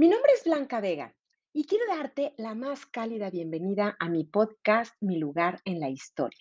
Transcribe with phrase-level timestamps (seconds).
[0.00, 1.14] Mi nombre es Blanca Vega
[1.52, 6.40] y quiero darte la más cálida bienvenida a mi podcast Mi lugar en la historia.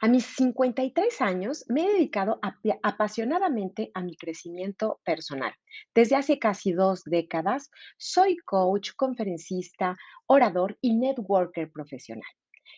[0.00, 2.38] A mis 53 años me he dedicado
[2.84, 5.52] apasionadamente a mi crecimiento personal.
[5.96, 9.96] Desde hace casi dos décadas soy coach, conferencista,
[10.26, 12.30] orador y networker profesional.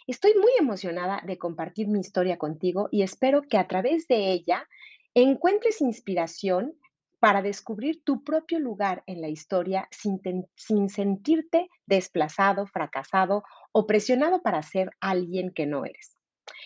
[0.06, 4.66] Estoy muy emocionada de compartir mi historia contigo y espero que a través de ella
[5.12, 6.72] encuentres inspiración
[7.20, 14.62] para descubrir tu propio lugar en la historia sin, sentirte desplazado, fracasado o presionado para
[14.62, 16.16] ser alguien que no eres.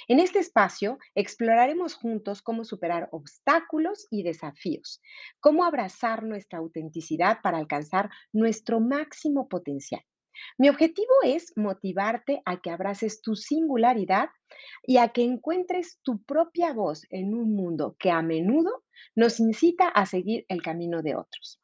[0.08, 5.00] En este espacio exploraremos juntos cómo superar obstáculos y desafíos,
[5.40, 10.02] cómo abrazar nuestra autenticidad para alcanzar nuestro máximo potencial.
[10.58, 14.30] Mi objetivo es motivarte a que abraces tu singularidad
[14.84, 19.88] y a que encuentres tu propia voz en un mundo que a menudo nos incita
[19.88, 21.60] a seguir el camino de otros.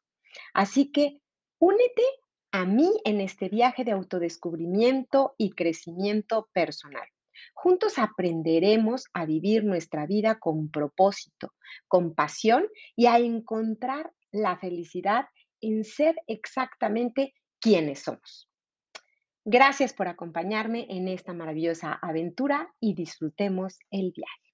[0.53, 1.19] Así que
[1.59, 2.03] únete
[2.51, 7.07] a mí en este viaje de autodescubrimiento y crecimiento personal.
[7.53, 11.53] Juntos aprenderemos a vivir nuestra vida con propósito,
[11.87, 15.25] con pasión y a encontrar la felicidad
[15.61, 18.48] en ser exactamente quienes somos.
[19.51, 24.53] Gracias por acompañarme en esta maravillosa aventura y disfrutemos el viaje.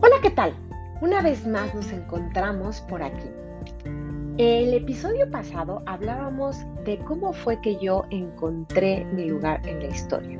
[0.00, 0.54] Hola, ¿qué tal?
[1.02, 3.28] Una vez más nos encontramos por aquí.
[4.38, 10.38] El episodio pasado hablábamos de cómo fue que yo encontré mi lugar en la historia.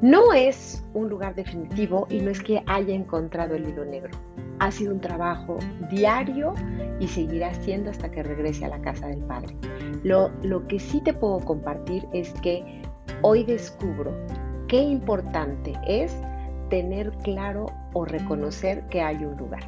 [0.00, 4.16] No es un lugar definitivo y no es que haya encontrado el hilo negro.
[4.60, 5.58] Ha sido un trabajo
[5.90, 6.54] diario
[7.00, 9.56] y seguirá siendo hasta que regrese a la casa del Padre.
[10.02, 12.82] Lo, lo que sí te puedo compartir es que
[13.22, 14.12] hoy descubro
[14.66, 16.16] qué importante es
[16.70, 19.62] tener claro o reconocer que hay un lugar.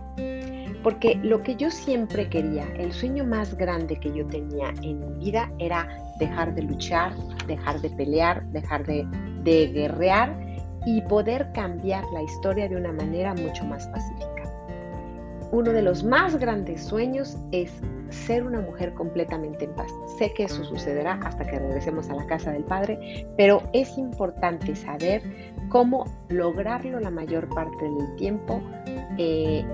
[0.82, 5.24] Porque lo que yo siempre quería, el sueño más grande que yo tenía en mi
[5.24, 7.12] vida era dejar de luchar,
[7.46, 9.06] dejar de pelear, dejar de
[9.42, 10.38] de guerrear
[10.86, 14.28] y poder cambiar la historia de una manera mucho más pacífica.
[15.52, 17.72] Uno de los más grandes sueños es
[18.10, 19.90] ser una mujer completamente en paz.
[20.16, 24.76] Sé que eso sucederá hasta que regresemos a la casa del Padre, pero es importante
[24.76, 25.22] saber
[25.68, 28.62] cómo lograrlo la mayor parte del tiempo
[29.18, 29.64] e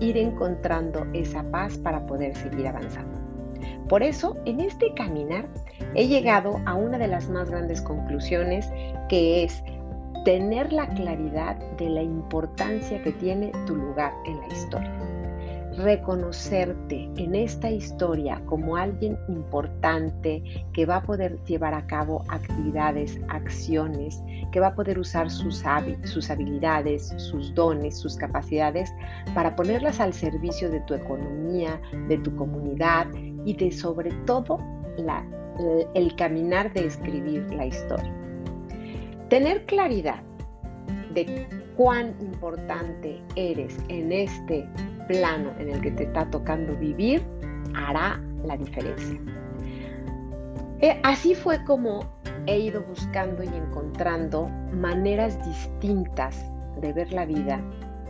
[0.00, 3.18] ir encontrando esa paz para poder seguir avanzando.
[3.88, 5.48] Por eso, en este caminar,
[5.94, 8.68] he llegado a una de las más grandes conclusiones,
[9.08, 9.62] que es
[10.24, 14.92] tener la claridad de la importancia que tiene tu lugar en la historia.
[15.76, 20.42] Reconocerte en esta historia como alguien importante
[20.74, 24.22] que va a poder llevar a cabo actividades, acciones,
[24.52, 25.64] que va a poder usar sus,
[26.04, 28.92] sus habilidades, sus dones, sus capacidades
[29.34, 33.06] para ponerlas al servicio de tu economía, de tu comunidad
[33.46, 34.58] y de sobre todo
[34.98, 35.24] la,
[35.94, 38.12] el caminar de escribir la historia.
[39.28, 40.22] Tener claridad
[41.14, 41.46] de
[41.76, 44.66] cuán importante eres en este
[45.08, 47.22] plano en el que te está tocando vivir
[47.74, 49.18] hará la diferencia.
[50.80, 52.00] Eh, así fue como
[52.46, 56.44] he ido buscando y encontrando maneras distintas
[56.80, 57.60] de ver la vida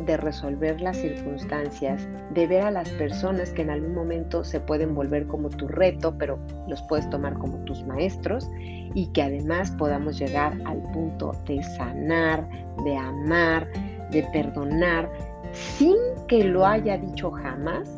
[0.01, 4.95] de resolver las circunstancias, de ver a las personas que en algún momento se pueden
[4.95, 6.39] volver como tu reto, pero
[6.69, 8.49] los puedes tomar como tus maestros
[8.95, 12.49] y que además podamos llegar al punto de sanar,
[12.85, 13.69] de amar,
[14.11, 15.11] de perdonar,
[15.53, 15.97] sin
[16.29, 17.89] que lo haya dicho jamás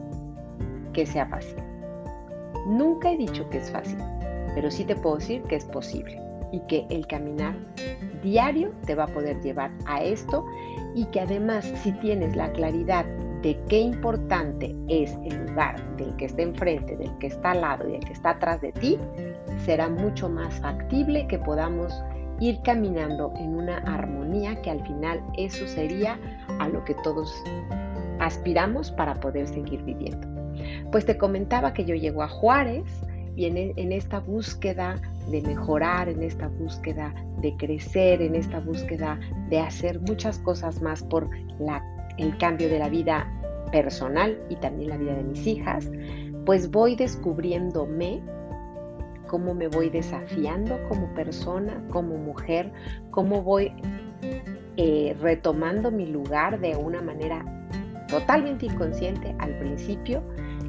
[0.93, 1.56] que sea fácil.
[2.66, 3.99] Nunca he dicho que es fácil,
[4.54, 6.23] pero sí te puedo decir que es posible
[6.54, 7.56] y que el caminar
[8.22, 10.44] diario te va a poder llevar a esto
[10.94, 13.04] y que además si tienes la claridad
[13.42, 17.88] de qué importante es el lugar del que está enfrente, del que está al lado
[17.88, 18.98] y del que está atrás de ti,
[19.65, 21.92] será mucho más factible que podamos
[22.38, 26.18] ir caminando en una armonía que al final eso sería
[26.60, 27.34] a lo que todos
[28.21, 30.28] aspiramos para poder seguir viviendo.
[30.92, 32.84] Pues te comentaba que yo llego a Juárez
[33.34, 39.18] y en, en esta búsqueda de mejorar, en esta búsqueda de crecer, en esta búsqueda
[39.48, 41.28] de hacer muchas cosas más por
[41.59, 41.82] la,
[42.18, 43.30] el cambio de la vida
[43.72, 45.91] personal y también la vida de mis hijas,
[46.44, 48.22] pues voy descubriéndome
[49.26, 52.70] cómo me voy desafiando como persona, como mujer,
[53.10, 53.72] cómo voy
[54.77, 57.44] eh, retomando mi lugar de una manera
[58.09, 60.22] totalmente inconsciente al principio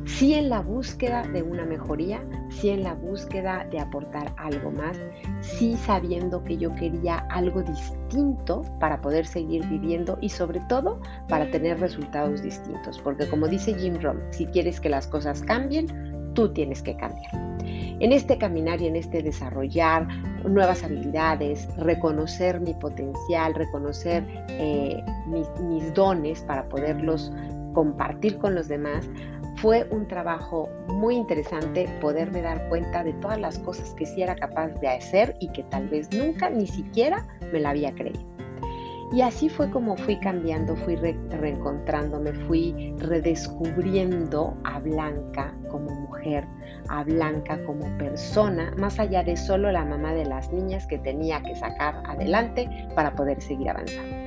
[0.06, 4.98] sí en la búsqueda de una mejoría, sí en la búsqueda de aportar algo más,
[5.42, 11.50] sí sabiendo que yo quería algo distinto para poder seguir viviendo y sobre todo para
[11.50, 15.88] tener resultados distintos, porque como dice Jim Rohn, si quieres que las cosas cambien,
[16.34, 17.32] tú tienes que cambiar.
[18.00, 20.08] En este caminar y en este desarrollar
[20.44, 27.32] nuevas habilidades, reconocer mi potencial, reconocer eh, mis, mis dones para poderlos
[27.74, 29.08] compartir con los demás,
[29.66, 34.36] fue un trabajo muy interesante poderme dar cuenta de todas las cosas que sí era
[34.36, 38.24] capaz de hacer y que tal vez nunca ni siquiera me la había creído.
[39.12, 46.46] Y así fue como fui cambiando, fui reencontrándome, fui redescubriendo a Blanca como mujer,
[46.90, 51.42] a Blanca como persona, más allá de solo la mamá de las niñas que tenía
[51.42, 54.25] que sacar adelante para poder seguir avanzando.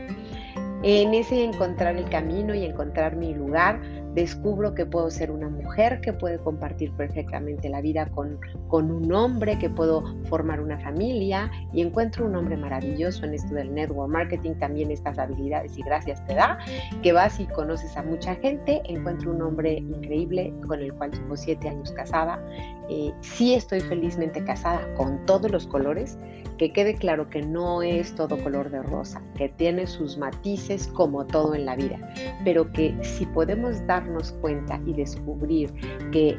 [0.85, 3.81] En ese encontrar el camino y encontrar mi lugar,
[4.15, 8.39] descubro que puedo ser una mujer que puede compartir perfectamente la vida con,
[8.69, 13.55] con un hombre, que puedo formar una familia y encuentro un hombre maravilloso en esto
[13.55, 16.59] del network marketing, también estas habilidades y gracias te da,
[17.03, 21.37] que vas y conoces a mucha gente, encuentro un hombre increíble con el cual llevo
[21.37, 22.41] siete años casada,
[22.89, 26.19] eh, sí estoy felizmente casada con todos los colores,
[26.59, 31.25] que quede claro que no es todo color de rosa, que tiene sus matices como
[31.25, 31.97] todo en la vida,
[32.45, 35.73] pero que si podemos darnos cuenta y descubrir
[36.13, 36.37] que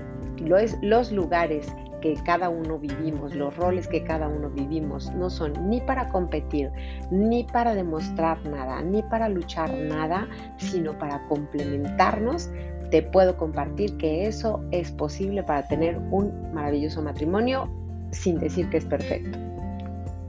[0.82, 1.68] los lugares
[2.02, 6.72] que cada uno vivimos, los roles que cada uno vivimos, no son ni para competir,
[7.12, 10.28] ni para demostrar nada, ni para luchar nada,
[10.58, 12.50] sino para complementarnos,
[12.90, 17.70] te puedo compartir que eso es posible para tener un maravilloso matrimonio
[18.12, 19.49] sin decir que es perfecto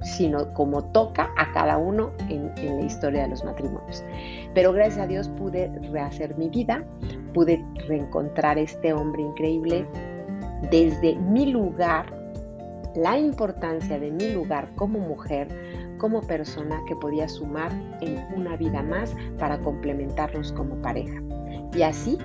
[0.02, 4.04] sino como toca a cada uno en, la historia de los matrimonios.
[4.54, 6.84] Pero gracias a Dios pude rehacer mi vida,
[7.34, 9.86] pude reencontrar este hombre increíble
[10.70, 12.06] desde mi lugar,
[12.94, 15.48] la importancia de mi lugar como mujer,
[15.98, 17.70] como persona que podía sumar
[18.00, 21.20] en una vida más para complementarnos como pareja.
[21.74, 22.18] Y así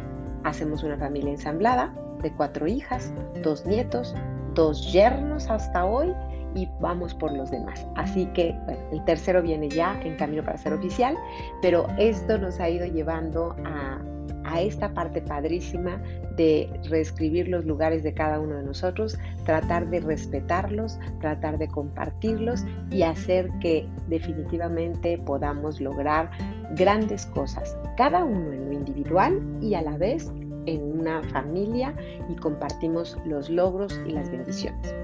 [0.44, 3.14] hacemos una familia ensamblada de cuatro hijas,
[3.44, 4.16] dos nietos,
[4.54, 6.14] dos yernos hasta hoy
[6.56, 7.86] y vamos por los demás.
[7.96, 8.56] Así que
[8.92, 11.16] el tercero viene ya en camino para ser oficial,
[11.62, 14.02] pero esto nos ha ido llevando a,
[14.46, 16.02] a esta parte padrísima
[16.38, 22.66] de reescribir los lugares de cada uno de nosotros, tratar de respetarlos, tratar de compartirlos
[22.92, 26.30] y hacer que definitivamente podamos lograr
[26.76, 30.32] grandes cosas, cada uno en lo individual y a la vez
[30.66, 31.94] en una familia
[32.30, 34.96] y compartimos los logros y las bendiciones.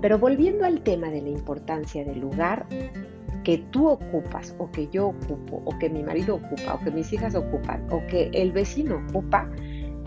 [0.00, 2.66] Pero volviendo al tema de la importancia del lugar
[3.44, 7.12] que tú ocupas o que yo ocupo o que mi marido ocupa o que mis
[7.12, 9.48] hijas ocupan o que el vecino ocupa,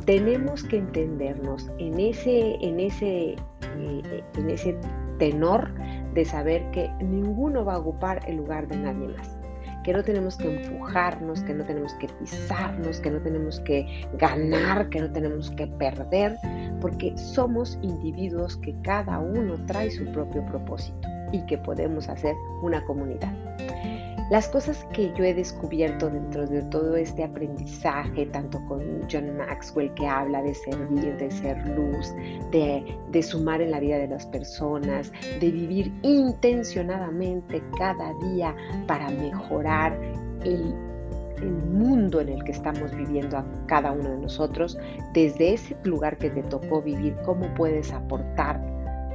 [0.05, 3.35] tenemos que entendernos en ese, en ese,
[3.77, 4.75] eh, en ese
[5.19, 5.73] tenor
[6.13, 9.38] de saber que ninguno va a ocupar el lugar de nadie más
[9.89, 14.87] que no tenemos que empujarnos, que no tenemos que pisarnos, que no tenemos que ganar,
[14.89, 16.37] que no tenemos que perder,
[16.79, 22.85] porque somos individuos que cada uno trae su propio propósito y que podemos hacer una
[22.85, 23.33] comunidad.
[24.29, 28.79] Las cosas que yo he descubierto dentro de todo este aprendizaje, tanto con
[29.11, 32.13] John Maxwell que habla de servir, de ser luz,
[32.51, 38.55] de, sumar en la vida de las personas, de vivir intencionadamente cada día
[38.85, 39.99] para mejorar
[40.43, 40.75] el,
[41.37, 44.77] el mundo en el que estamos viviendo a cada uno de nosotros,
[45.13, 48.61] desde ese lugar que te tocó vivir, cómo puedes aportar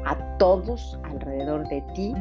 [0.06, 2.14] a todos alrededor de ti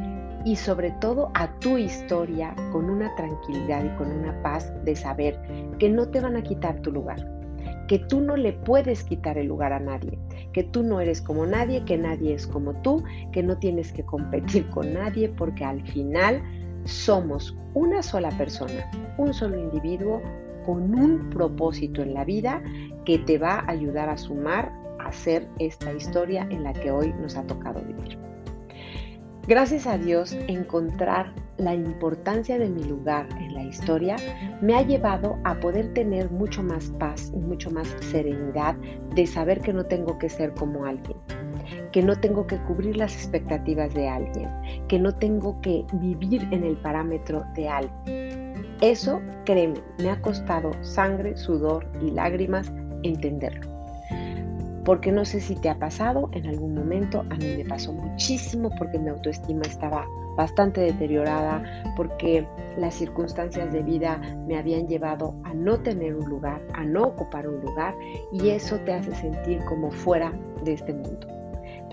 [0.46, 5.40] y sobre todo a tu historia con una tranquilidad y con una paz de saber
[5.80, 7.26] que no te van a quitar tu lugar,
[7.88, 10.18] que tú no le puedes quitar el lugar a nadie,
[10.52, 14.04] que tú no eres como nadie, que nadie es como tú, que no tienes que
[14.04, 16.42] competir con nadie porque al final
[16.86, 20.22] somos una sola persona, un solo individuo
[20.66, 22.62] con un propósito en la vida
[23.06, 27.14] que te va a ayudar a sumar a hacer esta historia en la que hoy
[27.22, 28.33] nos ha tocado vivir.
[29.46, 34.16] Gracias a Dios, encontrar la importancia de mi lugar en la historia
[34.62, 38.76] me ha llevado a poder tener mucho más paz y mucho más serenidad
[39.14, 41.18] de saber que no tengo que ser como alguien,
[41.92, 44.50] que no tengo que cubrir las expectativas de alguien,
[44.88, 48.78] que no tengo que vivir en el parámetro de alguien.
[48.80, 52.72] Eso, créeme, me ha costado sangre, sudor y lágrimas
[53.04, 53.73] entenderlo.
[54.86, 58.70] Porque no sé si te ha pasado en algún momento, a mí me pasó muchísimo
[58.78, 61.64] porque mi autoestima estaba bastante deteriorada,
[61.96, 62.48] porque
[62.78, 67.48] las circunstancias de vida me habían llevado a no tener un lugar, a no ocupar
[67.48, 67.96] un lugar,
[68.32, 71.43] y eso te hace sentir como fuera de este mundo.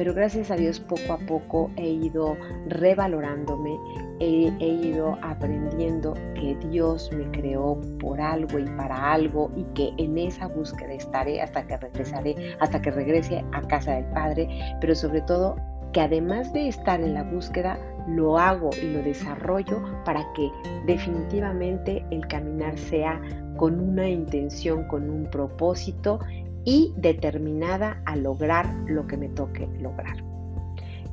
[0.00, 2.34] Pero gracias a Dios poco a poco he ido
[2.68, 3.78] revalorándome,
[4.18, 10.16] he, ido aprendiendo que Dios me creó por algo y para algo y que en
[10.16, 14.48] esa búsqueda estaré hasta que regresaré, hasta que regrese a casa del Padre,
[14.80, 15.56] pero sobre todo
[15.92, 17.78] que además de estar en la búsqueda,
[18.08, 20.50] lo hago y lo desarrollo para que
[20.86, 23.20] definitivamente el caminar sea
[23.58, 26.20] con una intención, con un propósito
[26.64, 30.16] y determinada a lograr lo que me toque lograr.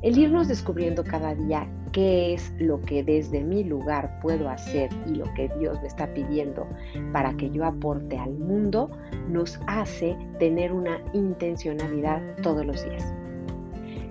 [0.02, 5.16] El irnos descubriendo cada día qué es lo que desde mi lugar puedo hacer y
[5.16, 6.68] lo que Dios me está pidiendo
[7.12, 8.90] para que yo aporte al mundo,
[9.28, 13.12] nos hace tener una intencionalidad todos los días.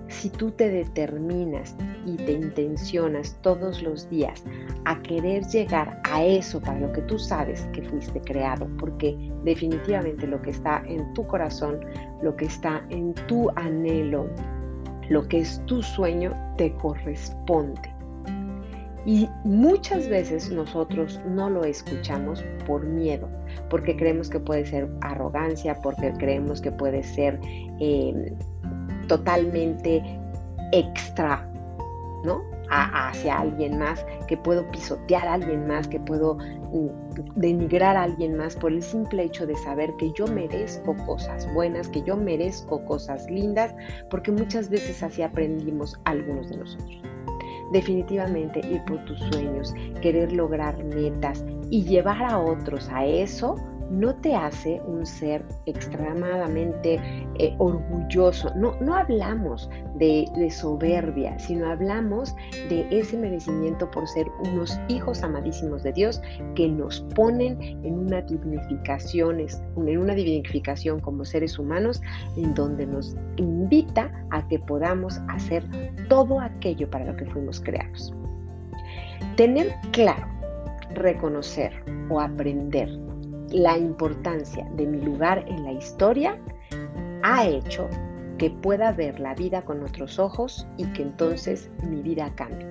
[0.10, 4.44] Si tú te determinas y te intencionas todos los días
[4.86, 10.26] a querer llegar a eso para lo que tú sabes que fuiste creado, porque definitivamente
[10.26, 11.80] lo que está en tu corazón,
[12.22, 14.30] lo que está en tu anhelo,
[15.10, 17.98] lo que es tu sueño, te corresponde.
[19.06, 23.30] Y muchas veces nosotros no lo escuchamos por miedo,
[23.70, 27.40] porque creemos que puede ser arrogancia, porque creemos que puede ser
[27.80, 28.34] eh,
[29.08, 30.04] totalmente
[30.72, 31.50] extra,
[32.24, 32.42] ¿no?
[32.70, 36.88] hacia alguien más, que puedo pisotear a alguien más, que puedo mm,
[37.36, 41.88] denigrar a alguien más por el simple hecho de saber que yo merezco cosas buenas,
[41.88, 43.74] que yo merezco cosas lindas,
[44.10, 47.02] porque muchas veces así aprendimos algunos de nosotros.
[47.72, 53.56] Definitivamente ir por tus sueños, querer lograr metas y llevar a otros a eso,
[53.90, 57.00] no te hace un ser extremadamente
[57.40, 58.54] eh, orgulloso.
[58.56, 62.36] No, no hablamos de, soberbia, sino hablamos
[62.70, 66.22] de ese merecimiento por ser unos hijos amadísimos de Dios
[66.56, 72.02] que nos ponen en una dignificación, en una dignificación como seres humanos,
[72.38, 75.64] en donde nos invita a que podamos hacer
[76.08, 78.14] todo aquello para lo que fuimos creados.
[79.36, 80.26] Tener claro,
[80.94, 81.72] reconocer
[82.10, 83.07] o aprender
[83.52, 86.38] la importancia de mi lugar en la historia
[87.24, 87.90] ha hecho
[88.38, 92.68] que pueda ver la vida con otros ojos y que entonces mi vida cambie.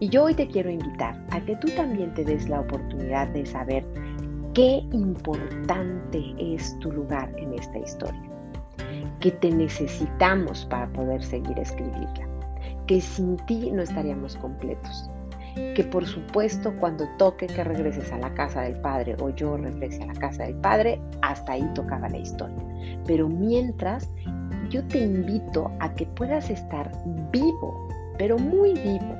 [0.00, 3.44] Y yo hoy te quiero invitar a que tú también te des la oportunidad de
[3.44, 3.84] saber
[4.54, 8.30] qué importante es tu lugar en esta historia,
[9.20, 12.26] que te necesitamos para poder seguir escribirla,
[12.86, 15.10] que sin ti no estaríamos completos,
[15.74, 20.02] que por supuesto cuando toque que regreses a la casa del Padre o yo regrese
[20.02, 22.62] a la casa del Padre, hasta ahí tocaba la historia.
[23.06, 24.08] Pero mientras,
[24.70, 26.90] yo te invito a que puedas estar
[27.32, 29.14] vivo, pero muy vivo,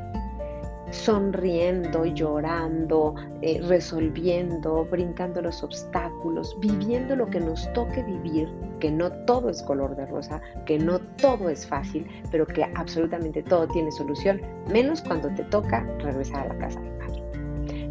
[0.91, 8.49] sonriendo, llorando, eh, resolviendo, brincando los obstáculos, viviendo lo que nos toque vivir,
[8.81, 13.43] que no todo es color de rosa, que no todo es fácil, pero que absolutamente
[13.43, 14.41] todo tiene solución,
[14.71, 17.23] menos cuando te toca regresar a la casa del Padre.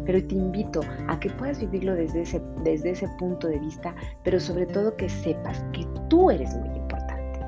[0.06, 4.38] Pero te invito a que puedas vivirlo desde ese, desde ese punto de vista, pero
[4.38, 7.40] sobre todo que sepas que tú eres muy importante.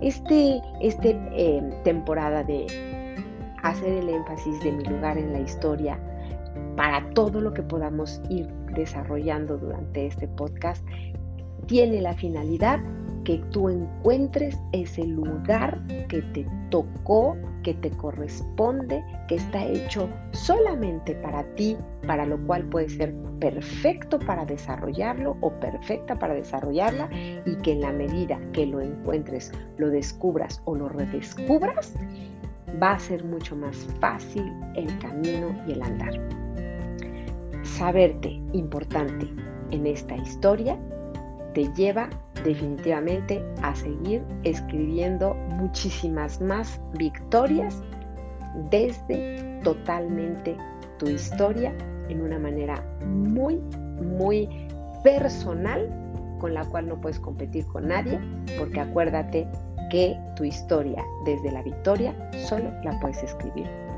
[0.00, 2.66] Este, este eh, temporada de
[3.62, 5.98] hacer el énfasis de mi lugar en la historia
[6.76, 10.84] para todo lo que podamos ir desarrollando durante este podcast,
[11.66, 12.80] tiene la finalidad
[13.24, 21.14] que tú encuentres ese lugar que te tocó, que te corresponde, que está hecho solamente
[21.16, 21.76] para ti,
[22.06, 27.08] para lo cual puede ser perfecto para desarrollarlo o perfecta para desarrollarla
[27.44, 31.94] y que en la medida que lo encuentres, lo descubras o lo redescubras,
[32.82, 36.12] va a ser mucho más fácil el camino y el andar.
[37.62, 39.28] Saberte importante
[39.70, 40.78] en esta historia
[41.54, 42.08] te lleva
[42.44, 47.82] definitivamente a seguir escribiendo muchísimas más victorias
[48.70, 50.56] desde totalmente
[50.98, 51.72] tu historia
[52.08, 53.56] en una manera muy,
[54.18, 54.48] muy
[55.02, 55.88] personal
[56.38, 58.18] con la cual no puedes competir con nadie,
[58.58, 59.46] porque acuérdate
[59.90, 62.14] que tu historia desde la victoria
[62.48, 63.89] solo la puedes escribir